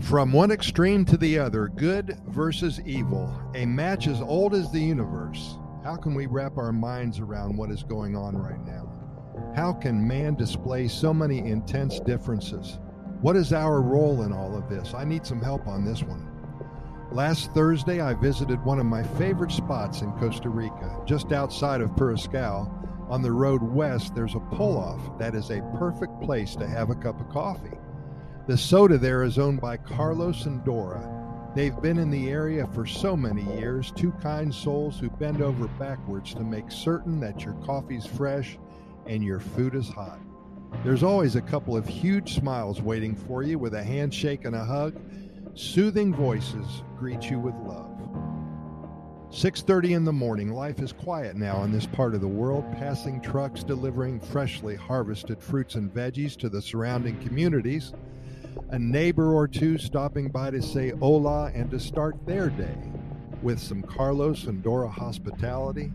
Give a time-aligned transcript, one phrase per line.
[0.00, 4.80] From one extreme to the other, good versus evil, a match as old as the
[4.80, 5.56] universe.
[5.82, 8.92] How can we wrap our minds around what is going on right now?
[9.54, 12.78] How can man display so many intense differences?
[13.20, 14.94] What is our role in all of this?
[14.94, 16.28] I need some help on this one.
[17.10, 21.96] Last Thursday, I visited one of my favorite spots in Costa Rica, just outside of
[21.96, 22.70] Puriscal.
[23.08, 26.90] On the road west, there's a pull off that is a perfect place to have
[26.90, 27.78] a cup of coffee.
[28.46, 31.10] The soda there is owned by Carlos and Dora.
[31.54, 35.66] They've been in the area for so many years, two kind souls who bend over
[35.78, 38.58] backwards to make certain that your coffee's fresh
[39.06, 40.20] and your food is hot.
[40.84, 44.64] There's always a couple of huge smiles waiting for you with a handshake and a
[44.64, 44.94] hug.
[45.54, 47.92] Soothing voices greet you with love.
[49.30, 50.52] 6:30 in the morning.
[50.52, 55.40] Life is quiet now in this part of the world, passing trucks delivering freshly harvested
[55.40, 57.94] fruits and veggies to the surrounding communities.
[58.74, 62.76] A neighbor or two stopping by to say hola and to start their day
[63.40, 65.92] with some Carlos and Dora hospitality.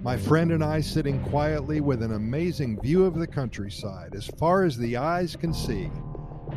[0.00, 4.64] My friend and I sitting quietly with an amazing view of the countryside as far
[4.64, 5.90] as the eyes can see.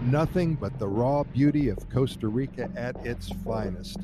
[0.03, 3.97] Nothing but the raw beauty of Costa Rica at its finest.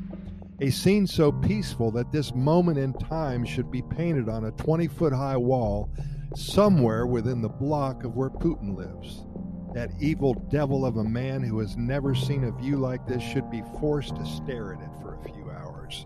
[0.59, 4.89] A scene so peaceful that this moment in time should be painted on a 20
[4.89, 5.89] foot high wall
[6.35, 9.25] somewhere within the block of where Putin lives.
[9.75, 13.51] That evil devil of a man who has never seen a view like this should
[13.51, 16.05] be forced to stare at it for a few hours.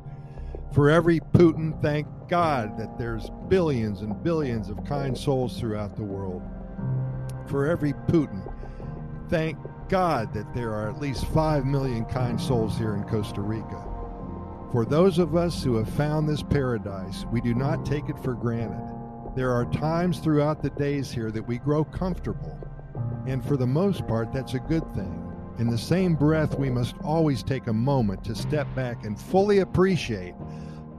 [0.74, 6.04] For every Putin, thank God that there's billions and billions of kind souls throughout the
[6.04, 6.42] world.
[7.46, 8.52] For every Putin,
[9.30, 9.56] thank
[9.88, 13.86] God that there are at least 5 million kind souls here in Costa Rica.
[14.72, 18.34] For those of us who have found this paradise, we do not take it for
[18.34, 18.82] granted.
[19.36, 22.58] There are times throughout the days here that we grow comfortable,
[23.30, 25.32] and for the most part, that's a good thing.
[25.60, 29.60] In the same breath, we must always take a moment to step back and fully
[29.60, 30.34] appreciate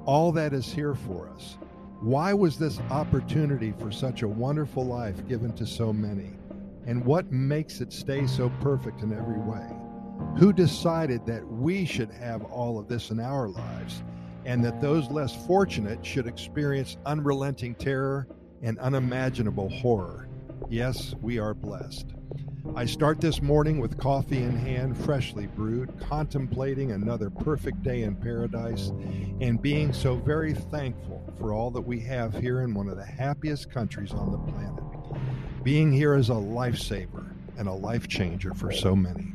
[0.05, 1.59] all that is here for us.
[2.01, 6.31] Why was this opportunity for such a wonderful life given to so many?
[6.87, 9.69] And what makes it stay so perfect in every way?
[10.39, 14.05] Who decided that we should have all of this in our lives
[14.47, 18.29] and that those less fortunate should experience unrelenting terror
[18.63, 20.30] and unimaginable horror?
[20.69, 22.07] Yes, we are blessed.
[22.77, 28.15] I start this morning with coffee in hand, freshly brewed, contemplating another perfect day in
[28.15, 28.93] paradise,
[29.41, 33.05] and being so very thankful for all that we have here in one of the
[33.05, 34.83] happiest countries on the planet.
[35.65, 39.33] Being here is a lifesaver and a life changer for so many.